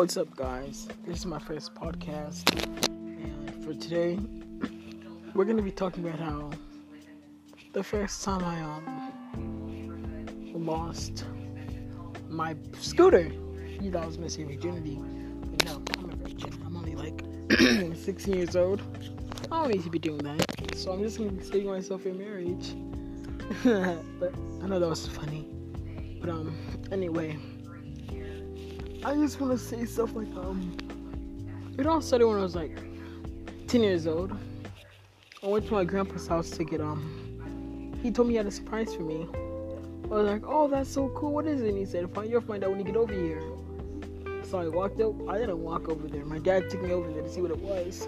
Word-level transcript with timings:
What's 0.00 0.16
up, 0.16 0.34
guys? 0.34 0.88
This 1.04 1.18
is 1.18 1.26
my 1.26 1.38
first 1.38 1.74
podcast, 1.74 2.50
and 3.06 3.62
for 3.62 3.74
today, 3.74 4.18
we're 5.34 5.44
gonna 5.44 5.60
be 5.60 5.70
talking 5.70 6.08
about 6.08 6.18
how 6.18 6.48
the 7.74 7.84
first 7.84 8.24
time 8.24 8.42
I 8.42 8.62
um 8.62 10.54
lost 10.54 11.26
my 12.30 12.56
scooter. 12.80 13.30
You 13.78 13.92
thought 13.92 14.04
I 14.04 14.06
was 14.06 14.16
missing 14.16 14.48
virginity, 14.48 14.98
but 15.50 15.66
no, 15.66 15.82
I'm 15.98 16.08
a 16.08 16.16
virgin. 16.16 16.50
I'm 16.64 16.78
only 16.78 16.94
like 16.94 17.22
16 17.94 18.34
years 18.34 18.56
old. 18.56 18.80
I 19.52 19.60
don't 19.60 19.68
need 19.68 19.84
to 19.84 19.90
be 19.90 19.98
doing 19.98 20.24
that, 20.24 20.78
so 20.78 20.92
I'm 20.92 21.02
just 21.02 21.18
gonna 21.18 21.32
be 21.32 21.44
saving 21.44 21.66
myself 21.66 22.06
in 22.06 22.16
marriage. 22.16 22.72
but 24.18 24.34
I 24.62 24.66
know 24.66 24.80
that 24.80 24.88
was 24.88 25.06
funny. 25.06 25.46
But 26.22 26.30
um, 26.30 26.56
anyway, 26.90 27.36
I 29.02 29.14
just 29.14 29.40
want 29.40 29.52
to 29.52 29.58
say 29.58 29.86
stuff 29.86 30.14
like 30.14 30.28
um, 30.36 30.76
it 31.78 31.86
all 31.86 32.02
started 32.02 32.26
when 32.26 32.38
I 32.38 32.42
was 32.42 32.54
like 32.54 32.76
10 33.66 33.82
years 33.82 34.06
old. 34.06 34.36
I 35.42 35.46
went 35.46 35.66
to 35.68 35.72
my 35.72 35.84
grandpa's 35.84 36.26
house 36.26 36.50
to 36.50 36.64
get 36.64 36.82
um, 36.82 37.98
he 38.02 38.10
told 38.10 38.28
me 38.28 38.34
he 38.34 38.36
had 38.36 38.46
a 38.46 38.50
surprise 38.50 38.94
for 38.94 39.02
me. 39.02 39.26
I 40.04 40.14
was 40.14 40.26
like, 40.26 40.42
oh, 40.44 40.68
that's 40.68 40.90
so 40.90 41.08
cool. 41.10 41.32
What 41.32 41.46
is 41.46 41.62
it? 41.62 41.68
And 41.68 41.78
he 41.78 41.86
said, 41.86 42.10
you'll 42.28 42.42
find 42.42 42.62
out 42.62 42.70
when 42.70 42.78
you 42.78 42.84
get 42.84 42.96
over 42.96 43.14
here. 43.14 43.40
So 44.42 44.58
I 44.58 44.68
walked 44.68 45.00
up. 45.00 45.14
I 45.30 45.38
didn't 45.38 45.62
walk 45.62 45.88
over 45.88 46.06
there. 46.06 46.26
My 46.26 46.38
dad 46.38 46.68
took 46.68 46.82
me 46.82 46.92
over 46.92 47.10
there 47.10 47.22
to 47.22 47.30
see 47.30 47.40
what 47.40 47.52
it 47.52 47.60
was. 47.60 48.06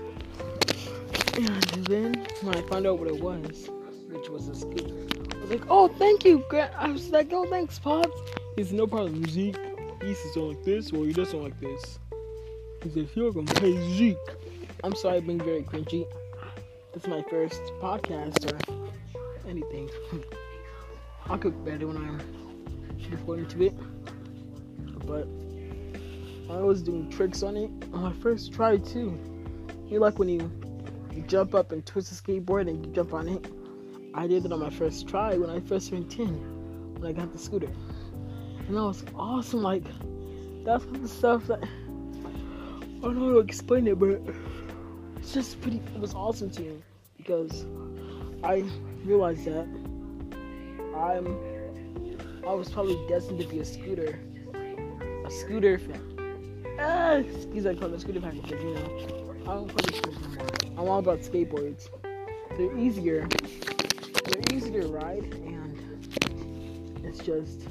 And 1.37 1.87
then 1.87 2.27
when 2.43 2.55
I 2.55 2.61
found 2.69 2.87
out 2.87 2.99
what 2.99 3.09
it 3.09 3.19
was, 3.19 3.71
which 4.11 4.29
was 4.29 4.49
a 4.49 4.55
scooter, 4.55 5.07
I 5.37 5.41
was 5.41 5.51
like, 5.51 5.63
oh, 5.71 5.89
thank 5.89 6.25
you, 6.27 6.45
Grant. 6.51 6.75
I 6.77 6.91
was 6.91 7.09
like, 7.11 7.33
oh, 7.33 7.47
thanks, 7.47 7.79
Pops. 7.79 8.11
Said, 8.57 8.73
no 8.73 8.87
problem, 8.87 9.27
Zeke. 9.27 9.72
To 10.03 10.15
sound 10.17 10.49
like 10.49 10.65
this, 10.65 10.93
or 10.93 11.07
he 11.07 11.13
does 11.13 11.31
sound 11.31 11.45
like 11.45 11.61
this. 11.61 12.01
He 12.83 12.91
said, 12.91 13.09
you're 13.15 13.31
gonna 13.31 13.55
pay 13.55 13.73
Zeke. 13.95 14.17
I'm 14.83 14.97
sorry, 14.97 15.19
I'm 15.19 15.27
being 15.27 15.39
very 15.39 15.63
cringy. 15.63 16.09
This 16.93 17.05
is 17.05 17.09
my 17.09 17.23
first 17.31 17.63
podcast 17.81 18.53
or 18.53 18.59
anything. 19.49 19.89
I'll 21.27 21.39
cook 21.39 21.55
better 21.65 21.87
when 21.87 21.99
I'm 21.99 22.21
before 23.11 23.37
to 23.37 23.63
it. 23.63 23.75
But 25.07 25.29
I 26.53 26.61
was 26.61 26.83
doing 26.83 27.09
tricks 27.09 27.45
on 27.45 27.57
it 27.57 27.71
on 27.93 28.03
my 28.03 28.13
first 28.15 28.53
try 28.53 28.79
too. 28.79 29.17
You 29.89 30.01
like 30.01 30.19
when 30.19 30.29
you, 30.29 30.51
you 31.15 31.23
jump 31.29 31.55
up 31.55 31.71
and 31.71 31.87
twist 31.87 32.11
the 32.11 32.17
skateboard 32.21 32.69
and 32.69 32.85
you 32.85 32.93
jump 32.93 33.15
on 33.15 33.29
it. 33.29 33.47
I 34.15 34.27
did 34.27 34.45
it 34.47 34.53
on 34.53 34.59
my 34.59 34.71
first 34.71 35.07
try 35.07 35.37
when 35.37 35.49
I 35.49 35.61
first 35.61 35.91
turned 35.91 36.11
10 36.11 36.95
when 36.95 37.09
I 37.09 37.13
got 37.13 37.33
the 37.33 37.39
scooter. 37.39 37.71
And 38.73 38.79
that 38.79 38.85
was 38.85 39.05
awesome. 39.15 39.63
Like 39.63 39.85
that's 40.65 40.87
the 40.87 41.07
stuff 41.07 41.47
that 41.49 41.63
I 41.63 41.67
don't 43.03 43.19
know 43.19 43.27
how 43.27 43.33
to 43.33 43.39
explain 43.41 43.87
it, 43.87 43.99
but 43.99 44.19
it's 45.19 45.35
just 45.35 45.61
pretty 45.61 45.83
it 45.95 46.01
was 46.01 46.15
awesome 46.15 46.49
to 46.53 46.63
me 46.63 46.83
because 47.19 47.67
I 48.43 48.65
realized 49.05 49.45
that 49.45 49.69
I'm 50.97 51.37
I 52.49 52.55
was 52.55 52.71
probably 52.71 52.99
destined 53.11 53.41
to 53.41 53.47
be 53.47 53.59
a 53.59 53.65
scooter, 53.67 54.19
a 55.27 55.31
scooter 55.31 55.79
fan. 55.79 56.75
Ah, 56.81 57.17
excuse 57.17 57.65
me, 57.65 57.71
I 57.73 57.75
call 57.75 57.93
it 57.93 57.97
a 57.97 58.01
scooter 58.01 58.23
fan 58.23 58.41
because 58.41 58.63
you 58.63 58.73
know 58.73 59.35
I 59.43 59.55
don't 59.55 59.69
play 59.69 59.99
scooters 59.99 60.23
anymore. 60.25 60.49
I'm 60.79 60.89
all 60.89 60.99
about 60.99 61.19
skateboards. 61.19 61.91
They're 62.57 62.79
easier. 62.79 63.29
They're 64.25 64.57
easier 64.57 64.81
to 64.81 64.89
ride, 64.89 65.25
and 65.25 67.05
it's 67.05 67.19
just 67.19 67.69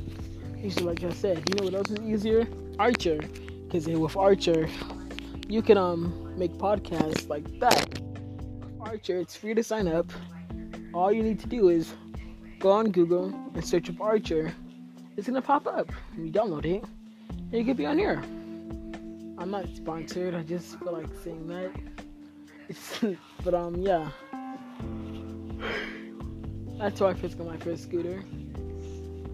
easier. 0.64 0.86
Like 0.86 1.04
I 1.04 1.10
said, 1.12 1.44
you 1.50 1.56
know 1.56 1.66
what 1.66 1.74
else 1.74 1.90
is 1.90 2.00
easier? 2.00 2.48
Anchor, 2.80 3.20
because 3.64 3.88
with 3.88 4.18
Anchor, 4.18 4.68
you 5.48 5.62
can 5.62 5.78
um 5.78 6.34
make 6.38 6.54
podcasts 6.54 7.28
like 7.30 7.60
that. 7.60 8.00
Anchor, 8.86 9.18
it's 9.18 9.36
free 9.36 9.54
to 9.54 9.64
sign 9.64 9.88
up. 9.88 10.12
All 10.94 11.12
you 11.12 11.24
need 11.24 11.40
to 11.40 11.48
do 11.48 11.70
is 11.70 11.94
go 12.60 12.72
on 12.72 12.92
Google 12.92 13.26
and 13.54 13.66
search 13.66 13.90
up 13.90 14.02
Anchor. 14.02 14.54
It's 15.18 15.28
gonna 15.28 15.42
pop 15.42 15.68
up. 15.68 15.92
You 16.18 16.32
download 16.32 16.66
it, 16.66 16.84
and 17.30 17.54
you 17.54 17.66
can 17.66 17.76
be 17.76 17.86
on 17.86 17.98
here. 17.98 18.22
I'm 19.38 19.50
not 19.50 19.68
sponsored. 19.76 20.36
I 20.36 20.44
just 20.44 20.78
feel 20.80 20.94
like 20.94 21.08
saying 21.24 21.48
that. 21.48 21.72
It's, 22.70 23.00
but 23.44 23.54
um, 23.54 23.76
yeah. 23.76 24.10
That's 26.78 27.00
why 27.00 27.10
I 27.10 27.14
first 27.14 27.38
got 27.38 27.48
my 27.48 27.58
first 27.58 27.84
scooter. 27.84 28.24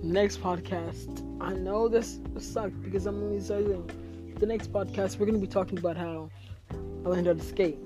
Next 0.04 0.42
podcast. 0.42 1.24
I 1.42 1.54
know 1.54 1.88
this 1.88 2.20
sucks 2.38 2.78
because 2.78 3.06
I'm 3.08 3.22
only 3.24 3.40
starting. 3.40 3.90
The 4.40 4.46
next 4.46 4.72
podcast, 4.72 5.18
we're 5.18 5.26
gonna 5.26 5.40
be 5.40 5.48
talking 5.48 5.80
about 5.80 5.98
how 5.98 6.30
I 6.72 7.10
learned 7.10 7.28
how 7.28 7.34
to 7.34 7.44
skate. 7.44 7.80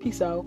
Peace 0.00 0.22
out. 0.22 0.46